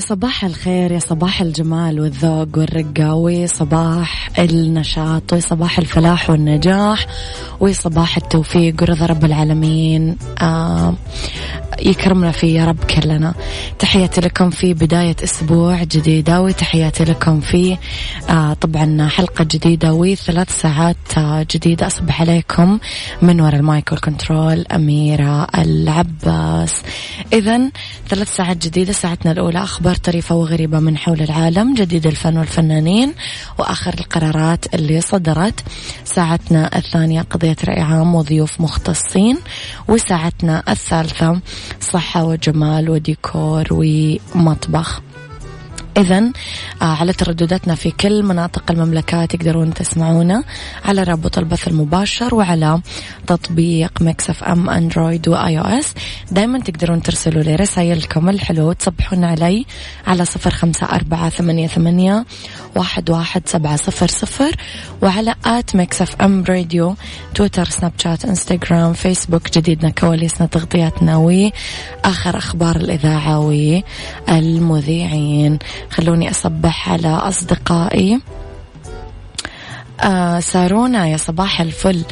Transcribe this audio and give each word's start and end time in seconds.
صباح 0.00 0.44
الخير 0.44 0.92
يا 0.92 0.98
صباح 0.98 1.40
الجمال 1.40 2.00
والذوق 2.00 2.48
والرقة 2.58 3.14
وصباح 3.14 4.30
النشاط 4.38 5.32
وصباح 5.32 5.78
الفلاح 5.78 6.30
والنجاح 6.30 7.06
وصباح 7.60 8.16
التوفيق 8.16 8.82
ورضا 8.82 9.06
رب 9.06 9.24
العالمين. 9.24 10.16
آه 10.42 10.94
يكرمنا 11.78 12.32
فيه 12.32 12.60
يا 12.60 12.64
رب 12.64 12.84
كلنا. 12.84 13.34
تحياتي 13.78 14.20
لكم 14.20 14.50
في 14.50 14.74
بداية 14.74 15.16
أسبوع 15.24 15.82
جديدة 15.82 16.42
وتحياتي 16.42 17.04
لكم 17.04 17.40
في 17.40 17.76
آه 18.30 18.52
طبعا 18.52 19.08
حلقة 19.08 19.44
جديدة 19.44 19.92
وثلاث 19.92 20.60
ساعات 20.60 20.96
جديدة. 21.54 21.86
أصبح 21.86 22.20
عليكم 22.20 22.78
من 23.22 23.40
وراء 23.40 23.56
المايك 23.56 23.92
والكنترول 23.92 24.66
أميرة 24.66 25.46
العباس. 25.58 26.82
إذا 27.32 27.70
ثلاث 28.10 28.36
ساعات 28.36 28.56
جديدة 28.66 28.92
ساعتنا 28.92 29.32
الأولى 29.32 29.62
أخبار 29.62 29.94
طريفة 29.94 30.34
وغريبة 30.34 30.78
من 30.80 30.98
حول 30.98 31.20
العالم 31.22 31.74
جديد 31.74 32.06
الفن 32.06 32.38
والفنانين 32.38 33.14
وآخر 33.58 33.94
القرارات 33.94 34.74
اللي 34.74 35.00
صدرت. 35.00 35.60
ساعتنا 36.04 36.78
الثانية 36.78 37.22
قضية 37.22 37.56
رأي 37.64 37.80
عام 37.80 38.14
وضيوف 38.14 38.60
مختصين 38.60 39.38
وساعتنا 39.88 40.62
الثالثة 40.68 41.40
صحة 41.80 42.24
وجمال 42.24 42.90
وديكور 42.90 43.66
ومطبخ. 43.70 45.00
إذا 46.00 46.32
آه، 46.82 46.84
على 46.84 47.12
تردداتنا 47.12 47.74
في 47.74 47.90
كل 47.90 48.22
مناطق 48.22 48.70
المملكة 48.70 49.24
تقدرون 49.24 49.74
تسمعونا 49.74 50.44
على 50.84 51.02
رابط 51.02 51.38
البث 51.38 51.68
المباشر 51.68 52.34
وعلى 52.34 52.80
تطبيق 53.26 54.02
Mix 54.02 54.44
FM 54.44 54.70
Android 54.70 55.28
و 55.28 55.58
iOS. 55.58 55.94
دايما 56.30 56.58
تقدرون 56.58 57.02
ترسلوا 57.02 57.42
لي 57.42 57.56
رسائلكم 57.56 58.28
الحلوة 58.28 58.66
وتصبحون 58.66 59.24
علي 59.24 59.66
على 60.06 60.24
صفر 60.24 60.50
خمسة 60.50 60.86
أربعة 60.86 61.28
ثمانية, 61.28 61.66
ثمانية 61.66 62.24
واحد, 62.76 63.10
واحد 63.10 63.42
سبعة 63.46 63.76
صفر 63.76 64.06
صفر. 64.06 64.56
وعلى 65.02 65.34
at 65.44 65.76
Mix 65.76 66.22
FM 66.22 66.44
Radio 66.48 66.94
تويتر 67.34 67.64
سناب 67.64 67.92
شات 67.98 68.24
إنستغرام 68.24 68.92
فيسبوك 68.92 69.50
جديدنا 69.50 69.90
كواليسنا 69.90 70.46
تغطياتنا 70.46 71.16
وآخر 71.16 72.38
أخبار 72.38 72.76
الإذاعة 72.76 73.38
والمذيعين. 74.28 75.58
خلوني 75.90 76.30
أصبح 76.30 76.90
على 76.90 77.08
أصدقائي. 77.08 78.20
آه 80.00 80.40
سارونا 80.40 81.06
يا 81.06 81.16
صباح 81.16 81.60
الفل. 81.60 82.04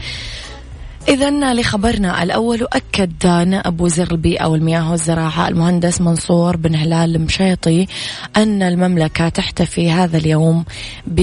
إذا 1.09 1.55
لخبرنا 1.55 2.23
الأول 2.23 2.67
أكد 2.73 3.27
نائب 3.27 3.81
وزير 3.81 4.13
البيئة 4.13 4.47
والمياه 4.47 4.91
والزراعة 4.91 5.49
المهندس 5.49 6.01
منصور 6.01 6.57
بن 6.57 6.75
هلال 6.75 7.17
المشيطي 7.17 7.87
أن 8.37 8.63
المملكة 8.63 9.29
تحتفي 9.29 9.91
هذا 9.91 10.19
اليوم 10.19 10.65
ب 11.07 11.21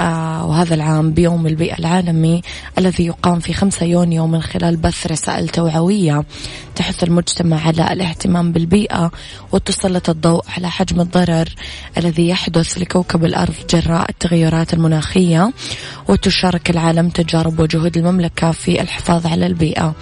آه، 0.00 0.46
وهذا 0.46 0.74
العام 0.74 1.12
بيوم 1.12 1.46
البيئة 1.46 1.78
العالمي 1.78 2.42
الذي 2.78 3.06
يقام 3.06 3.40
في 3.40 3.52
5 3.52 3.86
يونيو 3.86 4.26
من 4.26 4.42
خلال 4.42 4.76
بث 4.76 5.06
رسائل 5.06 5.48
توعوية. 5.48 6.24
تحث 6.74 7.04
المجتمع 7.04 7.66
على 7.66 7.92
الاهتمام 7.92 8.52
بالبيئة 8.52 9.10
وتسلط 9.52 10.10
الضوء 10.10 10.44
على 10.56 10.70
حجم 10.70 11.00
الضرر 11.00 11.48
الذي 11.98 12.28
يحدث 12.28 12.78
لكوكب 12.78 13.24
الأرض 13.24 13.54
جراء 13.70 14.10
التغيرات 14.10 14.74
المناخية. 14.74 15.52
وتشارك 16.08 16.70
العالم 16.70 17.08
تجارب 17.08 17.60
وجهود 17.60 17.96
المملكة 17.96 18.50
في 18.50 18.80
الحفاظ 18.80 19.25
على 19.26 19.46
البيئة. 19.46 19.94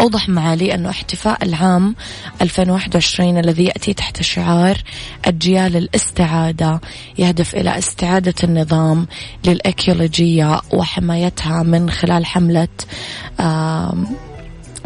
أوضح 0.00 0.28
معالي 0.28 0.74
أنه 0.74 0.90
احتفاء 0.90 1.44
العام 1.44 1.94
2021 2.42 3.38
الذي 3.38 3.64
يأتي 3.64 3.94
تحت 3.94 4.22
شعار 4.22 4.82
أجيال 5.24 5.76
الاستعادة 5.76 6.80
يهدف 7.18 7.54
إلى 7.54 7.78
استعادة 7.78 8.34
النظام 8.44 9.06
للأكيولوجية 9.46 10.60
وحمايتها 10.72 11.62
من 11.62 11.90
خلال 11.90 12.26
حملة 12.26 12.68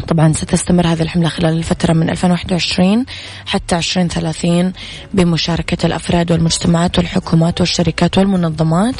طبعا 0.07 0.33
ستستمر 0.33 0.87
هذه 0.87 1.01
الحملة 1.01 1.29
خلال 1.29 1.57
الفترة 1.57 1.93
من 1.93 2.09
2021 2.09 3.05
حتى 3.45 3.77
2030 3.77 4.73
بمشاركة 5.13 5.85
الأفراد 5.85 6.31
والمجتمعات 6.31 6.97
والحكومات 6.97 7.59
والشركات 7.59 8.17
والمنظمات 8.17 8.95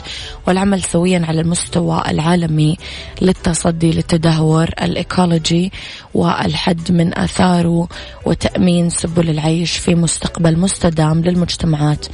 والعمل 0.47 0.83
سويا 0.83 1.25
على 1.27 1.41
المستوى 1.41 2.03
العالمي 2.07 2.77
للتصدي 3.21 3.91
للتدهور 3.91 4.69
الإيكولوجي 4.81 5.71
والحد 6.13 6.91
من 6.91 7.17
آثاره 7.17 7.87
وتأمين 8.25 8.89
سبل 8.89 9.29
العيش 9.29 9.77
في 9.77 9.95
مستقبل 9.95 10.59
مستدام 10.59 11.21
للمجتمعات. 11.21 12.05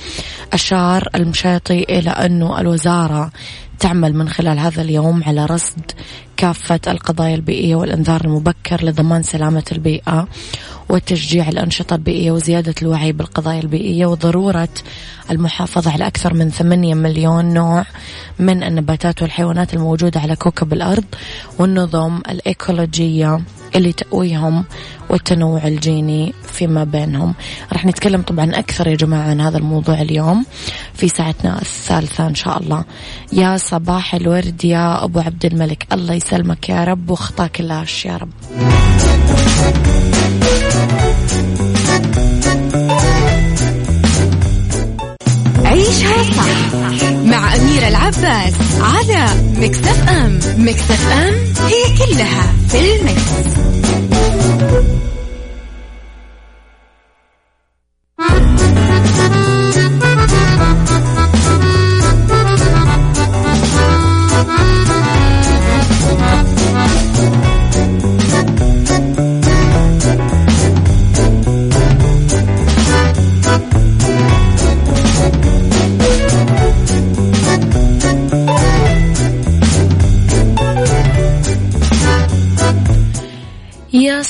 أشار 0.54 1.10
المشاطي 1.16 1.84
إلى 1.84 2.10
أنه 2.10 2.60
الوزارة 2.60 3.32
تعمل 3.80 4.14
من 4.14 4.30
خلال 4.30 4.60
هذا 4.60 4.82
اليوم 4.82 5.24
على 5.24 5.46
رصد 5.46 5.92
كافة 6.38 6.80
القضايا 6.88 7.36
البيئية 7.36 7.76
والإنذار 7.76 8.26
المبكر 8.26 8.86
لضمان 8.86 9.24
سلامة 9.24 9.64
البيئة 9.72 10.28
وتشجيع 10.90 11.50
الأنشطة 11.50 11.96
البيئية 11.96 12.32
وزيادة 12.32 12.76
الوعي 12.82 13.12
بالقضايا 13.12 13.60
البيئية 13.60 14.06
وضرورة 14.06 14.70
المحافظة 15.32 15.92
على 15.92 16.08
أكثر 16.08 16.34
من 16.34 16.50
8 16.50 16.96
مليون 16.96 17.46
نوع 17.54 17.86
من 18.40 18.64
النباتات 18.64 19.22
والحيوانات 19.22 19.74
الموجودة 19.74 20.20
على 20.20 20.36
كوكب 20.36 20.74
الأرض 20.74 21.06
والنظم 21.60 22.22
الإيكولوجية. 22.30 23.40
اللي 23.76 23.94
تقويهم 23.94 24.66
والتنوع 25.10 25.68
الجيني 25.68 26.34
فيما 26.54 26.84
بينهم. 26.84 27.34
راح 27.74 27.86
نتكلم 27.86 28.22
طبعا 28.22 28.52
أكثر 28.60 28.88
يا 28.88 28.96
جماعة 28.96 29.30
عن 29.30 29.42
هذا 29.42 29.58
الموضوع 29.58 30.02
اليوم 30.02 30.46
في 30.94 31.08
ساعتنا 31.08 31.62
الثالثة 31.62 32.28
إن 32.28 32.36
شاء 32.36 32.60
الله. 32.60 32.84
يا 33.34 33.58
صباح 33.58 34.16
الورد 34.16 34.66
يا 34.66 35.04
أبو 35.04 35.20
عبد 35.20 35.46
الملك. 35.46 35.88
الله 35.94 36.14
يسلمك 36.14 36.70
يا 36.70 36.84
رب 36.84 37.10
وخطاك 37.10 37.60
اللاش 37.60 38.06
يا 38.06 38.18
رب. 38.18 38.30
عيشها 45.66 46.24
صح 46.24 46.74
مع 47.24 47.56
أميرة 47.56 47.88
العباس 47.88 48.54
على 48.82 49.26
مكتف 49.58 50.10
أم. 50.10 50.40
مكتف 50.58 51.12
أم 51.12 51.34
هي 51.68 51.98
كلها 51.98 52.54
في 52.70 52.96
المكس. 52.96 53.39
thank 54.80 55.04
you 55.04 55.19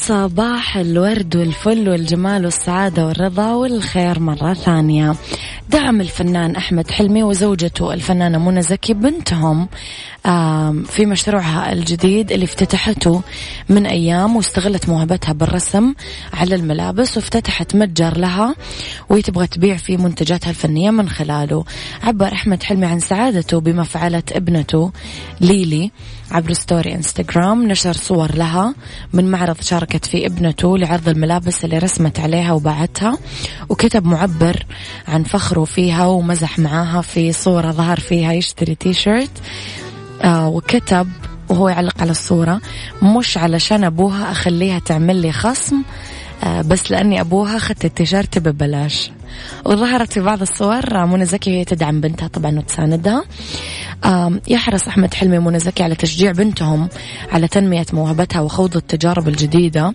صباح 0.09 0.77
الورد 0.77 1.35
والفل 1.35 1.89
والجمال 1.89 2.45
والسعادة 2.45 3.07
والرضا 3.07 3.53
والخير 3.53 4.19
مرة 4.19 4.53
ثانية. 4.53 5.15
دعم 5.69 6.01
الفنان 6.01 6.55
أحمد 6.55 6.91
حلمي 6.91 7.23
وزوجته 7.23 7.93
الفنانة 7.93 8.37
منى 8.37 8.61
زكي 8.61 8.93
بنتهم 8.93 9.67
في 10.85 11.05
مشروعها 11.05 11.73
الجديد 11.73 12.31
اللي 12.31 12.45
افتتحته 12.45 13.21
من 13.69 13.85
أيام 13.85 14.35
واستغلت 14.35 14.89
موهبتها 14.89 15.33
بالرسم 15.33 15.93
على 16.33 16.55
الملابس 16.55 17.17
وافتتحت 17.17 17.75
متجر 17.75 18.17
لها 18.17 18.55
وهي 19.09 19.21
تبغى 19.21 19.47
تبيع 19.47 19.77
فيه 19.77 19.97
منتجاتها 19.97 20.49
الفنية 20.49 20.91
من 20.91 21.09
خلاله. 21.09 21.65
عبر 22.03 22.33
أحمد 22.33 22.63
حلمي 22.63 22.85
عن 22.85 22.99
سعادته 22.99 23.59
بما 23.59 23.83
فعلت 23.83 24.31
ابنته 24.31 24.91
ليلي. 25.41 25.91
عبر 26.31 26.53
story 26.53 26.95
انستغرام 26.95 27.67
نشر 27.67 27.93
صور 27.93 28.35
لها 28.35 28.73
من 29.13 29.31
معرض 29.31 29.61
شاركت 29.61 30.05
فيه 30.05 30.25
ابنته 30.27 30.77
لعرض 30.77 31.09
الملابس 31.09 31.65
اللي 31.65 31.77
رسمت 31.77 32.19
عليها 32.19 32.53
وباعتها 32.53 33.17
وكتب 33.69 34.05
معبر 34.05 34.65
عن 35.07 35.23
فخره 35.23 35.63
فيها 35.63 36.05
ومزح 36.05 36.59
معاها 36.59 37.01
في 37.01 37.31
صورة 37.31 37.71
ظهر 37.71 37.99
فيها 37.99 38.33
يشتري 38.33 38.75
تي 38.75 38.93
شيرت 38.93 39.31
آه 40.21 40.47
وكتب 40.47 41.07
وهو 41.49 41.69
يعلق 41.69 42.01
على 42.01 42.11
الصورة 42.11 42.61
مش 43.01 43.37
علشان 43.37 43.83
أبوها 43.83 44.31
أخليها 44.31 44.79
تعمل 44.79 45.15
لي 45.15 45.31
خصم 45.31 45.75
آه 46.43 46.61
بس 46.61 46.91
لأني 46.91 47.21
أبوها 47.21 47.57
أخذت 47.57 47.85
التيشيرت 47.85 48.37
ببلاش. 48.39 49.11
وظهرت 49.65 50.13
في 50.13 50.19
بعض 50.19 50.41
الصور 50.41 51.05
منى 51.05 51.25
زكي 51.25 51.51
وهي 51.51 51.65
تدعم 51.65 52.01
بنتها 52.01 52.27
طبعا 52.27 52.57
وتساندها. 52.59 53.23
يحرص 54.47 54.87
أحمد 54.87 55.13
حلمي 55.13 55.37
ومنى 55.37 55.59
زكي 55.59 55.83
على 55.83 55.95
تشجيع 55.95 56.31
بنتهم 56.31 56.89
على 57.31 57.47
تنمية 57.47 57.85
موهبتها 57.93 58.41
وخوض 58.41 58.75
التجارب 58.77 59.27
الجديدة 59.27 59.93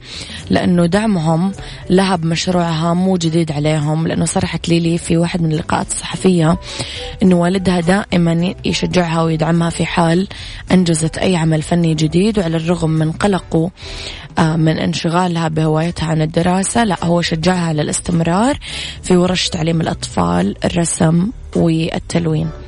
لأنه 0.50 0.86
دعمهم 0.86 1.52
لها 1.90 2.16
بمشروعها 2.16 2.94
مو 2.94 3.16
جديد 3.16 3.52
عليهم 3.52 4.06
لأنه 4.06 4.24
صرحت 4.24 4.68
ليلي 4.68 4.98
في 4.98 5.16
واحد 5.16 5.42
من 5.42 5.52
اللقاءات 5.52 5.86
الصحفية 5.86 6.58
أنه 7.22 7.36
والدها 7.36 7.80
دائما 7.80 8.54
يشجعها 8.64 9.22
ويدعمها 9.22 9.70
في 9.70 9.86
حال 9.86 10.28
أنجزت 10.72 11.18
أي 11.18 11.36
عمل 11.36 11.62
فني 11.62 11.94
جديد 11.94 12.38
وعلى 12.38 12.56
الرغم 12.56 12.90
من 12.90 13.12
قلقه 13.12 13.70
من 14.38 14.78
انشغالها 14.78 15.48
بهوايتها 15.48 16.06
عن 16.06 16.22
الدراسة 16.22 16.84
لا 16.84 17.04
هو 17.04 17.22
شجعها 17.22 17.68
على 17.68 17.82
الاستمرار 17.82 18.58
في 19.02 19.16
ورش 19.16 19.48
تعليم 19.48 19.80
الأطفال 19.80 20.64
الرسم 20.64 21.30
والتلوين. 21.56 22.63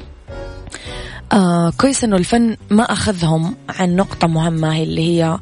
آه 1.33 1.73
كويس 1.79 2.05
إنه 2.05 2.17
الفن 2.17 2.57
ما 2.71 2.83
أخذهم 2.83 3.55
عن 3.69 3.97
نقطة 3.97 4.27
مهمة 4.27 4.75
هي 4.75 4.83
اللي 4.83 5.23
هي 5.23 5.39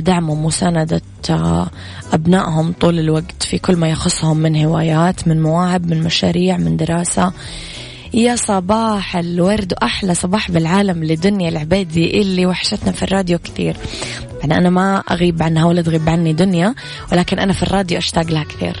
دعم 0.00 0.30
ومساندة 0.30 1.02
آه 1.30 1.70
أبنائهم 2.12 2.72
طول 2.80 2.98
الوقت 2.98 3.42
في 3.42 3.58
كل 3.58 3.76
ما 3.76 3.88
يخصهم 3.88 4.36
من 4.36 4.64
هوايات 4.64 5.28
من 5.28 5.42
مواهب 5.42 5.90
من 5.90 6.02
مشاريع 6.02 6.56
من 6.56 6.76
دراسة. 6.76 7.32
يا 8.14 8.36
صباح 8.36 9.16
الورد 9.16 9.72
وأحلى 9.72 10.14
صباح 10.14 10.50
بالعالم 10.50 11.04
لدنيا 11.04 11.48
العبيدي 11.48 12.20
اللي 12.20 12.46
وحشتنا 12.46 12.92
في 12.92 13.02
الراديو 13.02 13.38
كثير. 13.38 13.76
يعني 14.40 14.56
أنا 14.56 14.70
ما 14.70 15.02
أغيب 15.10 15.42
عنها 15.42 15.64
ولا 15.64 15.82
تغيب 15.82 16.08
عني 16.08 16.32
دنيا 16.32 16.74
ولكن 17.12 17.38
أنا 17.38 17.52
في 17.52 17.62
الراديو 17.62 17.98
أشتاق 17.98 18.30
لها 18.30 18.44
كثير. 18.44 18.80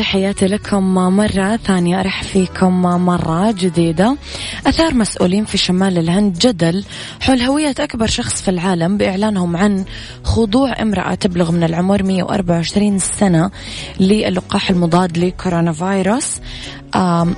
وتحياتي 0.00 0.46
لكم 0.46 0.94
مرة 0.94 1.56
ثانية. 1.56 2.00
أرحب 2.00 2.26
فيكم 2.26 2.82
مرة 2.82 3.52
جديدة. 3.52 4.16
أثار 4.66 4.94
مسؤولين 4.94 5.44
في 5.44 5.58
شمال 5.58 5.98
الهند 5.98 6.38
جدل 6.38 6.84
حول 7.20 7.42
هوية 7.42 7.74
أكبر 7.80 8.06
شخص 8.06 8.42
في 8.42 8.50
العالم 8.50 8.96
بإعلانهم 8.96 9.56
عن 9.56 9.84
خضوع 10.24 10.82
امرأة 10.82 11.14
تبلغ 11.14 11.50
من 11.52 11.62
العمر 11.64 12.02
124 12.02 12.98
سنة 12.98 13.50
للقاح 14.00 14.70
المضاد 14.70 15.18
لكورونا 15.18 15.72
فيروس 15.72 16.40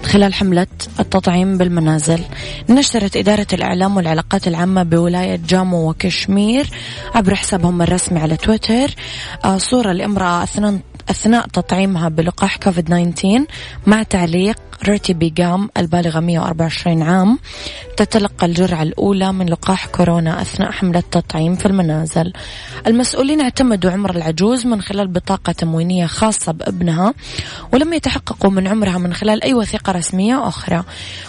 خلال 0.05 0.35
حملة 0.35 0.67
التطعيم 1.01 1.59
بالمنازل. 1.59 2.21
نشرت 2.69 3.17
إدارة 3.17 3.47
الإعلام 3.53 3.97
والعلاقات 3.97 4.49
العامة 4.49 4.83
بولاية 4.83 5.41
جامو 5.49 5.91
وكشمير 5.91 6.71
عبر 7.15 7.35
حسابهم 7.35 7.83
الرسمي 7.83 8.21
على 8.21 8.37
تويتر 8.37 8.95
صورة 9.57 9.93
لامرأة 9.93 10.43
أثناء 10.43 10.79
أثناء 11.11 11.47
تطعيمها 11.47 12.09
بلقاح 12.09 12.57
كوفيد 12.57 12.85
19 12.85 13.45
مع 13.87 14.03
تعليق 14.03 14.57
ريتي 14.89 15.13
بيجام 15.13 15.69
البالغة 15.77 16.21
124 16.21 17.03
عام 17.03 17.39
تتلقى 17.97 18.47
الجرعة 18.47 18.83
الأولى 18.83 19.33
من 19.33 19.47
لقاح 19.49 19.87
كورونا 19.87 20.43
أثناء 20.43 20.71
حملة 20.71 20.99
التطعيم 20.99 21.57
في 21.57 21.67
المنازل. 21.67 22.33
المسؤولين 22.87 23.41
اعتمدوا 23.41 23.91
عمر 23.91 24.11
العجوز 24.11 24.67
من 24.67 24.83
خلال 24.83 25.09
بطاقة 25.09 25.53
تموينية 25.53 26.07
خاصة 26.07 26.53
بابنها 26.53 27.15
ولم 27.73 27.93
يتحققوا 27.93 28.51
من 28.51 28.69
عمرها 28.69 28.99
من 28.99 29.15
خلال 29.15 29.43
أي 29.43 29.55
وثيقة 29.55 29.93
رسمية 29.93 30.49
أخرى. 30.49 30.85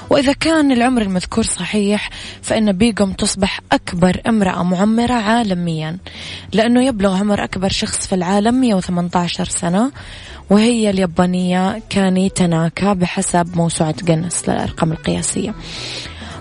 وإذا 0.10 0.34
كان 0.34 0.72
العمر 0.72 1.02
المذكور 1.02 1.44
صحيح 1.44 2.10
فإن 2.42 2.72
بيجم 2.72 3.12
تصبح 3.12 3.60
أكبر 3.72 4.22
امرأة 4.28 4.64
معمرة 4.64 5.14
عالميا 5.14 5.98
لأنه 6.54 6.86
يبلغ 6.86 7.18
عمر 7.18 7.44
أكبر 7.44 7.70
شخص 7.70 8.08
في 8.08 8.16
العالم 8.16 8.56
118 8.56 9.46
سنة. 9.46 9.63
وهي 10.50 10.90
اليابانية 10.90 11.82
كاني 11.90 12.30
تناكا 12.30 12.94
بحسب 12.94 13.58
موسوعة 13.58 13.96
جنس 14.04 14.50
للأرقام 14.50 14.92
القياسية. 14.92 15.54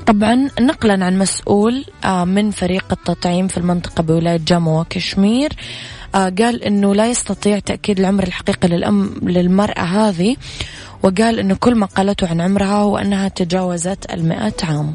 طبعا 0.06 0.48
نقلا 0.60 1.04
عن 1.04 1.18
مسؤول 1.18 1.84
آه، 2.04 2.24
من 2.24 2.50
فريق 2.50 2.84
التطعيم 2.92 3.48
في 3.48 3.58
المنطقة 3.58 4.02
بولاية 4.02 4.40
جامو 4.46 4.80
وكشمير 4.80 5.52
آه، 6.14 6.32
قال 6.38 6.64
إنه 6.64 6.94
لا 6.94 7.06
يستطيع 7.06 7.58
تأكيد 7.58 8.00
العمر 8.00 8.22
الحقيقي 8.22 8.68
للأم 8.68 9.14
للمرأة 9.22 9.82
هذه 9.82 10.36
وقال 11.02 11.38
إنه 11.38 11.54
كل 11.54 11.74
ما 11.74 11.86
قالته 11.86 12.28
عن 12.28 12.40
عمرها 12.40 12.74
هو 12.74 12.98
أنها 12.98 13.28
تجاوزت 13.28 14.12
المئة 14.12 14.54
عام. 14.62 14.94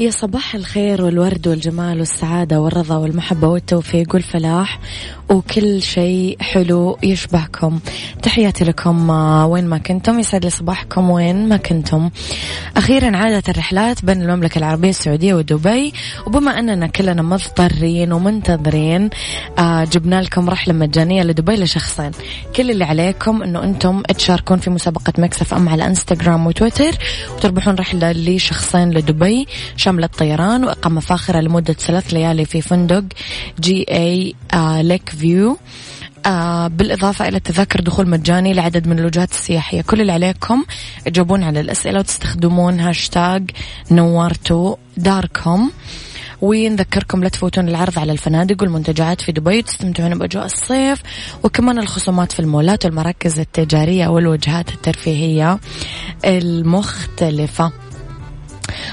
يا 0.00 0.10
صباح 0.10 0.54
الخير 0.54 1.04
والورد 1.04 1.48
والجمال 1.48 1.98
والسعادة 1.98 2.60
والرضا 2.60 2.96
والمحبة 2.96 3.48
والتوفيق 3.48 4.14
والفلاح 4.14 4.78
وكل 5.30 5.82
شيء 5.82 6.36
حلو 6.40 6.98
يشبهكم. 7.02 7.78
تحياتي 8.22 8.64
لكم 8.64 9.10
آه، 9.10 9.46
وين 9.46 9.66
ما 9.66 9.78
كنتم. 9.78 10.18
يسعد 10.18 10.44
لي 10.44 10.50
صباحكم 10.50 11.10
وين 11.10 11.48
ما 11.48 11.56
كنتم. 11.56 12.10
أخيرا 12.76 13.16
عادت 13.16 13.48
الرحلات 13.48 14.04
بين 14.04 14.22
المملكة 14.22 14.58
العربية 14.58 14.90
السعودية 14.90 15.34
ودبي. 15.34 15.92
وبما 16.26 16.58
أننا 16.58 16.86
كلنا 16.86 17.22
مضطرين 17.22 18.12
ومنتظرين 18.12 19.10
آه، 19.58 19.84
جبنا 19.84 20.22
لكم 20.22 20.50
رحلة 20.50 20.74
مجانية 20.74 21.22
لدبي 21.22 21.54
لشخصين. 21.54 22.10
كل 22.56 22.70
اللي 22.70 22.84
عليكم 22.84 23.42
أنه 23.42 23.64
أنتم 23.64 24.02
تشاركون 24.02 24.58
في 24.58 24.70
مسابقة 24.70 25.12
مكسف 25.18 25.54
أم 25.54 25.68
على 25.68 25.86
إنستغرام 25.86 26.46
وتويتر 26.46 26.92
وتربحون 27.36 27.74
رحلة 27.74 28.12
لشخصين 28.12 28.90
لدبي. 28.90 29.46
شاملة 29.84 30.06
طيران 30.06 30.64
وإقامة 30.64 31.00
فاخرة 31.00 31.40
لمدة 31.40 31.72
ثلاث 31.72 32.14
ليالي 32.14 32.44
في 32.44 32.60
فندق 32.60 33.04
JA 33.60 33.86
Lake 33.90 35.10
View 35.10 35.58
بالإضافة 36.66 37.28
إلى 37.28 37.40
تذاكر 37.40 37.80
دخول 37.80 38.08
مجاني 38.08 38.54
لعدد 38.54 38.86
من 38.86 38.98
الوجهات 38.98 39.30
السياحية. 39.30 39.82
كل 39.82 40.00
اللي 40.00 40.12
عليكم 40.12 40.64
تجاوبون 41.04 41.42
على 41.42 41.60
الأسئلة 41.60 41.98
وتستخدمون 41.98 42.80
هاشتاج 42.80 43.50
نورتو 43.90 44.76
داركم 44.96 45.70
ونذكركم 46.42 47.22
لا 47.22 47.28
تفوتون 47.28 47.68
العرض 47.68 47.98
على 47.98 48.12
الفنادق 48.12 48.62
والمنتجعات 48.62 49.20
في 49.20 49.32
دبي 49.32 49.62
تستمتعون 49.62 50.18
بأجواء 50.18 50.44
الصيف 50.44 51.02
وكمان 51.42 51.78
الخصومات 51.78 52.32
في 52.32 52.40
المولات 52.40 52.84
والمراكز 52.84 53.38
التجارية 53.38 54.08
والوجهات 54.08 54.68
الترفيهية 54.68 55.58
المختلفة. 56.24 57.72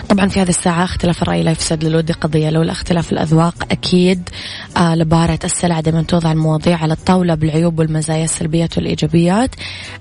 طبعا 0.10 0.28
في 0.28 0.42
هذه 0.42 0.50
الساعة 0.50 0.84
اختلاف 0.84 1.22
الرأي 1.22 1.44
لا 1.44 1.52
يفسد 1.52 1.84
للود 1.84 2.12
قضية 2.12 2.50
لولا 2.50 2.72
اختلاف 2.72 3.12
الأذواق 3.12 3.56
أكيد 3.72 4.30
آه 4.78 4.96
لبارة 4.96 5.40
السلع 5.44 5.80
دائما 5.80 6.02
توضع 6.02 6.32
المواضيع 6.32 6.78
على 6.78 6.94
الطاولة 6.94 7.36
بالعيوب 7.36 7.80
والمزايا 7.80 8.24
السلبيات 8.24 8.78
والإيجابيات. 8.78 9.56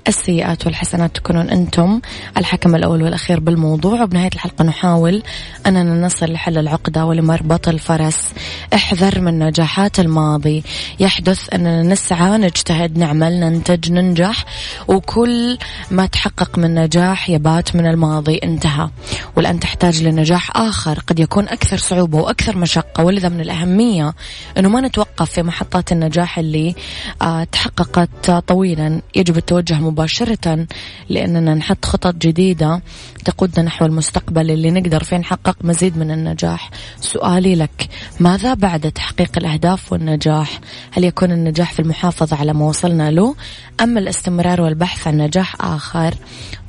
السيئات 0.08 0.66
والحسنات 0.66 1.16
تكونون 1.16 1.50
أنتم 1.50 2.00
الحكم 2.36 2.74
الأول 2.74 3.02
والأخير 3.02 3.40
بالموضوع. 3.40 4.02
وبنهاية 4.02 4.30
الحلقة 4.34 4.64
نحاول 4.64 5.22
أننا 5.66 6.06
نصل 6.06 6.32
لحل 6.32 6.58
العقدة 6.58 7.06
ولمربط 7.06 7.68
الفرس. 7.68 8.28
احذر 8.74 9.20
من 9.20 9.38
نجاحات 9.38 10.00
الماضي. 10.00 10.62
يحدث 11.00 11.54
أننا 11.54 11.82
نسعى 11.82 12.38
نجتهد 12.38 12.98
نعمل 12.98 13.40
ننتج 13.40 13.92
ننجح. 13.92 14.44
وكل 14.88 15.58
ما 15.90 16.06
تحقق 16.06 16.58
من 16.58 16.74
نجاح 16.74 17.30
يبات 17.30 17.76
من 17.76 17.86
الماضي. 17.86 18.40
انتهى. 18.44 18.88
والآن 19.36 19.60
تحتاج 19.70 20.02
لنجاح 20.02 20.56
آخر. 20.56 20.98
قد 20.98 21.20
يكون 21.20 21.48
أكثر 21.48 21.76
صعوبة 21.76 22.18
وأكثر 22.18 22.56
مشقة 22.56 23.04
ولذا 23.04 23.28
من 23.28 23.40
الأهمية 23.40 24.14
أنه 24.58 24.68
ما 24.68 24.80
نتوقف 24.80 25.30
في 25.30 25.42
محطات 25.42 25.92
النجاح 25.92 26.38
اللي 26.38 26.74
آه 27.22 27.44
تحققت 27.44 28.30
طويلا. 28.30 29.02
يجب 29.14 29.36
التوجه 29.36 29.74
مباشرة 29.74 30.66
لأننا 31.08 31.54
نحط 31.54 31.84
خطط 31.84 32.14
جديدة 32.14 32.82
تقودنا 33.24 33.66
نحو 33.66 33.84
المستقبل 33.84 34.50
اللي 34.50 34.70
نقدر 34.70 35.04
فيه 35.04 35.16
نحقق 35.16 35.56
مزيد 35.60 35.98
من 35.98 36.10
النجاح. 36.10 36.70
سؤالي 37.00 37.54
لك 37.54 37.88
ماذا 38.20 38.54
بعد 38.54 38.92
تحقيق 38.92 39.30
الأهداف 39.36 39.92
والنجاح؟ 39.92 40.60
هل 40.92 41.04
يكون 41.04 41.32
النجاح 41.32 41.72
في 41.72 41.80
المحافظة 41.80 42.36
على 42.36 42.52
ما 42.52 42.64
وصلنا 42.64 43.10
له 43.10 43.34
أم 43.80 43.98
الاستمرار 43.98 44.60
والبحث 44.60 45.06
عن 45.06 45.16
نجاح 45.16 45.54
آخر؟ 45.60 46.14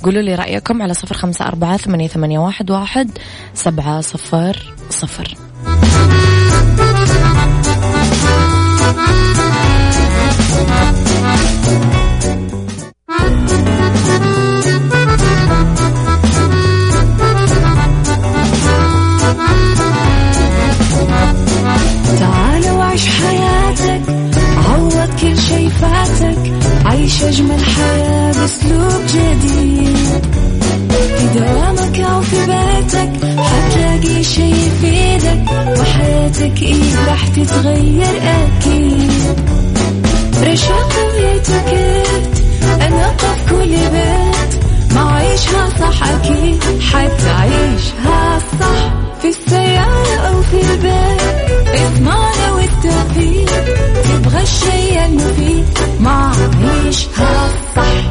قولوا 0.04 0.22
لي 0.22 0.36
رأيكم 0.36 0.82
على 0.82 0.94
صفر 0.94 1.16
خمسة 1.16 1.48
أربعة 1.48 1.78
ثمانية, 1.78 2.08
ثمانية 2.08 2.40
واحد, 2.40 2.72
واحد 2.72 3.10
سبعة 3.54 4.02
صفر 4.02 4.74
صفر. 4.90 5.36
تعال 22.20 22.72
وعيش 22.72 23.08
حياتك 23.10 24.02
عوض 24.70 25.10
كل 25.22 25.38
شي 25.38 25.70
فاتك 25.70 26.38
عيش 26.86 27.24
أجمل 27.24 27.64
حياة 27.66 28.32
بأسلوب 28.32 29.02
جديد. 29.08 29.61
وحياتك 36.42 36.62
إيه 36.64 37.06
راح 37.08 37.28
تتغير 37.28 38.22
أكيد 38.24 39.12
رشاق 40.44 40.94
ويتوكيت 41.16 42.44
أنا 42.82 43.08
قف 43.08 43.50
كل 43.50 43.70
بيت 43.70 44.64
ما 44.96 45.12
عيشها 45.12 45.70
صح 45.80 46.04
أكيد 46.08 46.64
حتعيشها 46.82 48.40
صح. 48.60 48.92
في 49.22 49.28
السيارة 49.28 50.16
أو 50.28 50.42
في 50.42 50.62
البيت 50.62 51.82
اضمعنا 51.82 52.52
والتوفيق 52.52 53.66
تبغى 54.04 54.42
الشيء 54.42 55.06
المفيد 55.06 55.66
ما 56.00 56.32
عيشها 56.64 57.50
صح. 57.76 58.11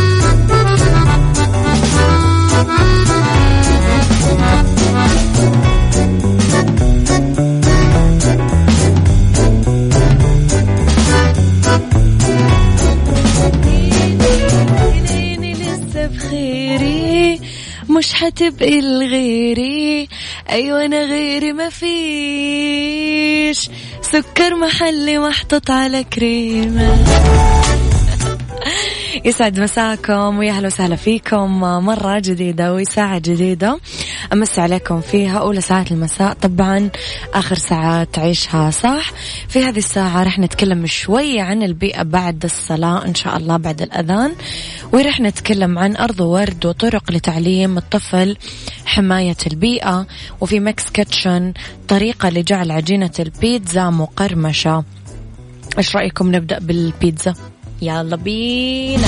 مش 17.97 18.13
حتبقي 18.13 18.79
الغيري 18.79 20.07
أيوه 20.49 20.85
أنا 20.85 21.03
غيري 21.03 21.53
ما 21.53 21.69
فيش. 21.69 23.69
سكر 24.01 24.55
محلي 24.55 25.19
محطوط 25.19 25.71
على 25.71 26.03
كريمة. 26.03 26.97
يسعد 29.25 29.59
مساكم 29.59 30.37
ويا 30.37 30.51
أهلا 30.51 30.67
وسهلا 30.67 30.95
فيكم. 30.95 31.59
مرة 31.59 32.19
جديدة 32.19 32.73
وساعة 32.73 33.19
جديدة. 33.19 33.79
أمس 34.33 34.59
عليكم 34.59 35.01
فيها 35.01 35.39
أولى 35.39 35.61
ساعات 35.61 35.91
المساء. 35.91 36.33
طبعا 36.33 36.89
آخر 37.33 37.55
ساعات 37.55 38.13
تعيشها 38.13 38.71
صح. 38.71 39.11
في 39.47 39.63
هذه 39.63 39.77
الساعة 39.77 40.23
رح 40.23 40.39
نتكلم 40.39 40.85
شوي 40.85 41.39
عن 41.39 41.63
البيئة 41.63 42.03
بعد 42.03 42.43
الصلاة 42.43 43.05
إن 43.05 43.15
شاء 43.15 43.37
الله 43.37 43.57
بعد 43.57 43.81
الأذان. 43.81 44.35
ورح 44.93 45.19
نتكلم 45.19 45.79
عن 45.79 45.95
أرض 45.95 46.19
ورد 46.19 46.65
وطرق 46.65 47.11
لتعليم 47.11 47.77
الطفل 47.77 48.37
حماية 48.85 49.37
البيئة. 49.51 50.07
وفي 50.41 50.59
Mix 50.59 50.89
Kitchen 50.89 51.53
طريقة 51.87 52.29
لجعل 52.29 52.71
عجينة 52.71 53.11
البيتزا 53.19 53.89
مقرمشة. 53.89 54.83
إيش 55.77 55.95
رأيكم 55.95 56.35
نبدأ 56.35 56.59
بالبيتزا؟ 56.59 57.33
يلا 57.81 58.15
بينا. 58.15 59.07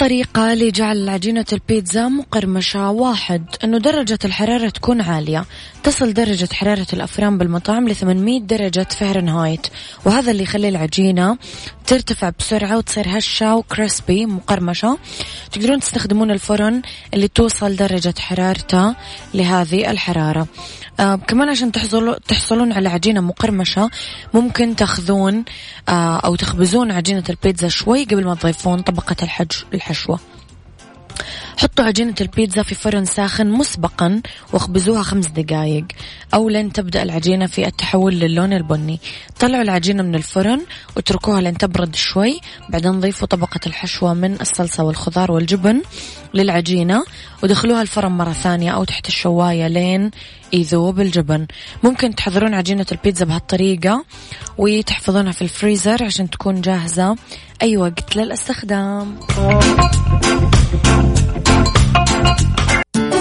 الطريقة 0.00 0.54
لجعل 0.54 1.08
عجينة 1.08 1.44
البيتزا 1.52 2.08
مقرمشة 2.08 2.90
واحد. 2.90 3.44
أنه 3.64 3.78
درجة 3.78 4.18
الحرارة 4.24 4.68
تكون 4.68 5.00
عالية. 5.00 5.44
تصل 5.82 6.12
درجة 6.12 6.48
حرارة 6.52 6.86
الأفران 6.92 7.38
بالمطاعم 7.38 7.88
ل 7.88 7.96
800 7.96 8.40
درجة 8.40 8.86
فahrenheit 9.00 9.70
وهذا 10.04 10.30
اللي 10.30 10.42
يخلي 10.42 10.68
العجينة 10.68 11.38
ترتفع 11.90 12.32
بسرعة 12.38 12.76
وتصير 12.76 13.18
هشة 13.18 13.54
وكريسبي 13.54 14.26
مقرمشة. 14.26 14.98
تقدرون 15.52 15.80
تستخدمون 15.80 16.30
الفرن 16.30 16.82
اللي 17.14 17.28
توصل 17.28 17.76
درجة 17.76 18.14
حرارته 18.18 18.94
لهذه 19.34 19.90
الحرارة. 19.90 20.46
آه 21.00 21.14
كمان 21.14 21.48
عشان 21.48 21.72
تحصلوا 21.72 22.18
تحصلون 22.28 22.72
على 22.72 22.88
عجينة 22.88 23.20
مقرمشة 23.20 23.90
ممكن 24.34 24.76
تاخذون 24.76 25.44
آه 25.88 26.16
أو 26.16 26.36
تخبزون 26.36 26.90
عجينة 26.90 27.24
البيتزا 27.30 27.68
شوي 27.68 28.04
قبل 28.04 28.24
ما 28.24 28.34
تضيفون 28.34 28.82
طبقة 28.82 29.16
الحج 29.22 29.52
الحشوة. 29.74 30.18
حطوا 31.56 31.84
عجينة 31.84 32.14
البيتزا 32.20 32.62
في 32.62 32.74
فرن 32.74 33.04
ساخن 33.04 33.46
مسبقا 33.46 34.22
واخبزوها 34.52 35.02
خمس 35.02 35.26
دقايق. 35.26 35.84
أو 36.34 36.48
لن 36.48 36.72
تبدأ 36.72 37.02
العجينة 37.02 37.46
في 37.46 37.66
التحول 37.66 38.14
للون 38.14 38.52
البني. 38.52 39.00
طلعوا 39.40 39.62
العجينة 39.62 40.02
من 40.02 40.14
الفرن 40.14 40.60
واتركوها 40.96 41.40
لين 41.40 41.58
تبرد 41.58 41.96
شوي. 41.96 42.40
بعدين 42.68 43.00
ضيفوا 43.00 43.28
طبقة 43.28 43.60
الحشوة 43.66 44.14
من 44.14 44.40
الصلصة 44.40 44.84
والخضار 44.84 45.32
والجبن 45.32 45.82
للعجينة 46.34 47.04
ودخلوها 47.42 47.82
الفرن 47.82 48.12
مرة 48.12 48.32
ثانية 48.32 48.70
أو 48.70 48.84
تحت 48.84 49.08
الشواية 49.08 49.68
لين 49.68 50.10
يذوب 50.52 51.00
الجبن. 51.00 51.46
ممكن 51.82 52.14
تحضرون 52.14 52.54
عجينة 52.54 52.86
البيتزا 52.92 53.24
بهالطريقة 53.24 54.04
وتحفظونها 54.58 55.32
في 55.32 55.42
الفريزر 55.42 56.04
عشان 56.04 56.30
تكون 56.30 56.60
جاهزة. 56.60 57.16
أي 57.62 57.76
وقت 57.76 58.16
للإستخدام. 58.16 59.16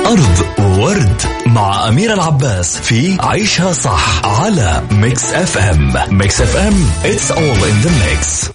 أرض 0.06 0.46
وورد 0.60 1.22
مع 1.46 1.88
أمير 1.88 2.14
العباس 2.14 2.78
في 2.78 3.18
عيشها 3.20 3.74
صح 3.74 4.26
على 4.26 4.84
Mix 4.92 5.34
FM 5.34 5.94
Mix 6.10 6.42
FM 6.42 6.74
it's 7.04 7.32
all 7.32 7.64
in 7.64 7.82
the 7.86 7.92
mix. 8.04 8.50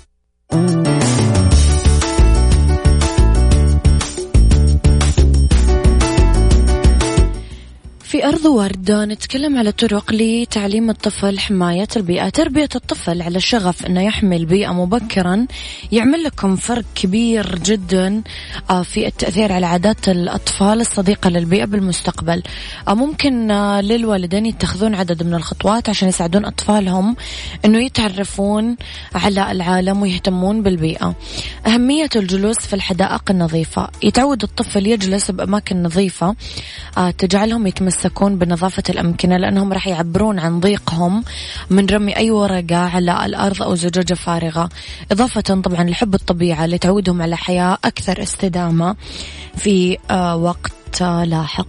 في 8.15 8.27
أرض 8.27 8.47
ورد 8.47 8.91
نتكلم 8.91 9.59
على 9.59 9.73
طرق 9.73 10.13
لتعليم 10.13 10.91
الطفل 10.91 11.39
حماية 11.39 11.89
البيئة 11.97 12.29
تربية 12.29 12.69
الطفل 12.75 13.23
على 13.23 13.41
شغف 13.41 13.87
أنه 13.87 14.03
يحمي 14.03 14.37
البيئة 14.37 14.73
مبكرا. 14.73 15.47
يعمل 15.93 16.23
لكم 16.23 16.57
فرق 16.57 16.85
كبير 16.95 17.59
جدا 17.59 18.23
آه، 18.71 18.83
في 18.83 19.07
التأثير 19.07 19.53
على 19.53 19.67
عادات 19.67 20.09
الأطفال 20.09 20.81
الصديقة 20.81 21.31
للبيئة 21.31 21.65
بالمستقبل. 21.65 22.43
آه، 22.89 22.95
ممكن 22.95 23.51
آه، 23.51 23.81
للوالدين 23.81 24.47
يتخذون 24.47 24.95
عدد 24.95 25.23
من 25.23 25.35
الخطوات 25.35 25.89
عشان 25.89 26.09
يساعدون 26.09 26.45
أطفالهم 26.45 27.17
أنه 27.65 27.85
يتعرفون 27.85 28.77
على 29.15 29.53
العالم 29.53 30.03
ويهتمون 30.03 30.63
بالبيئة. 30.63 31.15
أهمية 31.67 32.11
الجلوس 32.17 32.59
في 32.59 32.75
الحدائق 32.75 33.23
النظيفة. 33.31 33.89
يتعود 34.03 34.43
الطفل 34.43 34.87
يجلس 34.87 35.31
بأماكن 35.31 35.83
نظيفة 35.83 36.37
تجعلهم 37.19 37.67
يتمسكون 37.67 38.04
يتمسكون 38.05 38.39
بنظافة 38.39 38.83
الأمكنة 38.91 39.37
لأنهم 39.37 39.73
راح 39.73 39.89
يعبرون 39.89 40.39
عن 40.39 40.61
ضيقهم 40.61 41.25
من 41.71 41.87
رمي 41.87 42.17
أي 42.17 42.31
ورقة 42.31 42.77
على 42.77 43.27
الأرض 43.27 43.63
أو 43.63 43.75
زجاجة 43.75 44.15
فارغة. 44.15 44.69
إضافة 45.13 45.41
طبعا 45.41 45.85
لحب 45.85 46.15
الطبيعة 46.15 46.65
اللي 46.65 46.79
تعودهم 46.79 47.23
على 47.23 47.37
حياة 47.37 47.79
أكثر 47.85 48.23
استدامة 48.23 48.97
في 49.57 49.99
آه، 50.11 50.37
وقت 50.37 51.03
لاحق. 51.03 51.69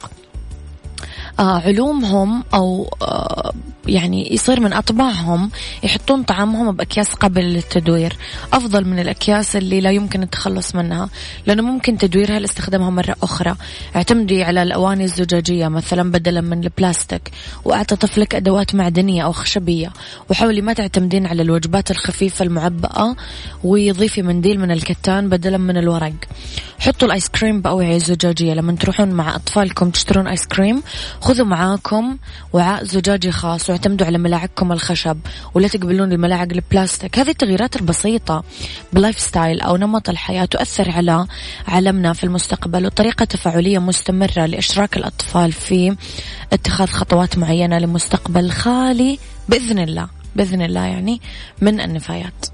آه، 1.39 1.59
علومهم 1.59 2.43
أو 2.53 2.89
آه، 3.01 3.53
يعني 3.87 4.33
يصير 4.33 4.59
من 4.59 4.73
أطباعهم 4.73 5.51
يحطون 5.83 6.23
طعامهم 6.23 6.75
بأكياس 6.75 7.13
قابلة 7.13 7.45
للتدوير 7.45 8.17
أفضل 8.53 8.85
من 8.85 8.99
الأكياس 8.99 9.55
اللي 9.55 9.81
لا 9.81 9.91
يمكن 9.91 10.23
التخلص 10.23 10.75
منها 10.75 11.09
لأنه 11.45 11.63
ممكن 11.63 11.97
تدويرها 11.97 12.39
لاستخدامها 12.39 12.89
مرة 12.89 13.15
أخرى. 13.23 13.55
اعتمدي 13.95 14.43
على 14.43 14.63
الأواني 14.63 15.03
الزجاجية 15.03 15.67
مثلا 15.67 16.11
بدلا 16.11 16.41
من 16.41 16.63
البلاستيك 16.63 17.31
وأعطى 17.65 17.95
طفلك 17.95 18.35
أدوات 18.35 18.75
معدنية 18.75 19.23
أو 19.23 19.31
خشبية. 19.31 19.93
وحاولي 20.29 20.61
ما 20.61 20.73
تعتمدين 20.73 21.25
على 21.25 21.41
الوجبات 21.41 21.91
الخفيفة 21.91 22.45
المعبأة 22.45 23.15
ويضيفي 23.63 24.21
منديل 24.21 24.59
من 24.59 24.71
الكتان 24.71 25.29
بدلا 25.29 25.57
من 25.57 25.77
الورق. 25.77 26.13
حطوا 26.85 27.07
الآيس 27.07 27.29
كريم 27.29 27.61
بأوعية 27.61 27.97
زجاجية 27.97 28.53
لما 28.53 28.75
تروحون 28.75 29.09
مع 29.09 29.35
أطفالكم 29.35 29.89
تشترون 29.89 30.27
آيس 30.27 30.45
كريم 30.45 30.83
خذوا 31.21 31.45
معاكم 31.45 32.17
وعاء 32.53 32.83
زجاجي 32.83 33.31
خاص 33.31 33.69
واعتمدوا 33.69 34.07
على 34.07 34.17
ملاعقكم 34.17 34.71
الخشب 34.71 35.17
ولا 35.53 35.67
تقبلون 35.67 36.11
الملاعق 36.11 36.47
البلاستيك. 36.51 37.19
هذه 37.19 37.29
التغييرات 37.29 37.75
البسيطة 37.75 38.43
بال 38.93 39.19
lifestyle 39.19 39.61
أو 39.61 39.77
نمط 39.77 40.09
الحياة 40.09 40.45
تؤثر 40.45 40.91
على 40.91 41.27
عالمنا 41.67 42.13
في 42.13 42.23
المستقبل 42.23 42.85
وطريقة 42.85 43.25
تفاعلية 43.25 43.79
مستمرة 43.79 44.45
لإشراك 44.45 44.97
الأطفال 44.97 45.51
في 45.51 45.95
اتخاذ 46.53 46.87
خطوات 46.87 47.37
معينة 47.37 47.79
لمستقبل 47.79 48.51
خالي 48.51 49.19
بإذن 49.49 49.79
الله. 49.79 50.07
بإذن 50.35 50.61
الله 50.61 50.85
يعني 50.85 51.21
من 51.61 51.81
النفايات. 51.81 52.45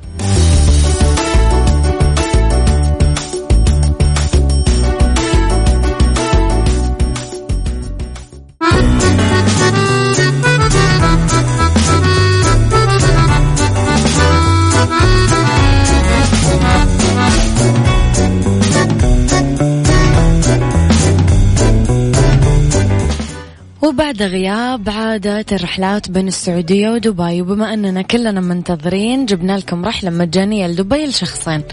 وبعد 24.21 24.33
غياب 24.33 24.89
عادت 24.89 25.53
الرحلات 25.53 26.11
بين 26.11 26.27
السعودية 26.27 26.89
ودبي. 26.89 27.41
وبما 27.41 27.73
أننا 27.73 28.01
كلنا 28.01 28.41
منتظرين 28.41 29.25
جبنا 29.25 29.57
لكم 29.57 29.85
رحلة 29.85 30.09
مجانية 30.09 30.67
لدبي 30.67 31.05
لشخصين. 31.05 31.63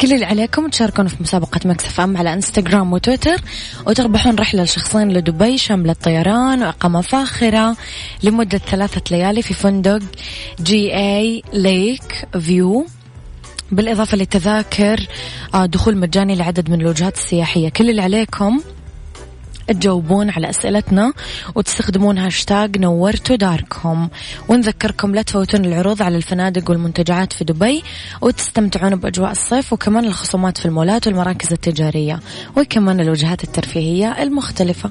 كل 0.00 0.12
اللي 0.12 0.24
عليكم 0.24 0.68
تشاركون 0.68 1.06
في 1.06 1.16
مسابقة 1.20 1.60
Mix 1.64 2.00
FM 2.00 2.16
على 2.16 2.32
إنستغرام 2.32 2.92
وتويتر 2.92 3.36
وتربحون 3.86 4.34
رحلة 4.34 4.62
لشخصين 4.62 5.12
لدبي 5.12 5.58
شاملة 5.58 5.92
طيران 5.92 6.62
وإقامة 6.62 7.00
فاخرة 7.00 7.76
لمدة 8.22 8.58
ثلاثة 8.58 9.02
ليالي 9.10 9.42
في 9.42 9.54
فندق 9.54 10.02
JA 10.60 10.96
Lake 10.96 12.28
View. 12.40 12.86
بالإضافة 13.72 14.16
لتذاكر 14.16 15.06
آه، 15.54 15.66
دخول 15.66 15.96
مجاني 15.96 16.34
لعدد 16.34 16.70
من 16.70 16.80
الوجهات 16.80 17.16
السياحية. 17.16 17.68
كل 17.68 17.90
اللي 17.90 18.02
عليكم 18.02 18.60
تجاوبون 19.72 20.30
على 20.30 20.50
أسئلتنا 20.50 21.12
وتستخدمون 21.54 22.18
هاشتاج 22.18 22.78
نورتوا 22.78 23.36
داركم 23.36 24.08
ونذكركم 24.48 25.14
لا 25.14 25.22
تفوتون 25.22 25.64
العروض 25.64 26.02
على 26.02 26.16
الفنادق 26.16 26.70
والمنتجعات 26.70 27.32
في 27.32 27.44
دبي 27.44 27.82
وتستمتعون 28.20 28.96
بأجواء 28.96 29.30
الصيف 29.30 29.72
وكمان 29.72 30.04
الخصومات 30.04 30.58
في 30.58 30.66
المولات 30.66 31.06
والمراكز 31.06 31.52
التجارية 31.52 32.20
وكمان 32.56 33.00
الوجهات 33.00 33.44
الترفيهية 33.44 34.22
المختلفة. 34.22 34.90